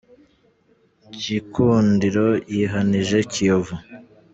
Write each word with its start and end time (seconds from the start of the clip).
Gikunsdiro 1.21 2.27
yihanije 2.55 3.17
Kiyovu 3.31 3.73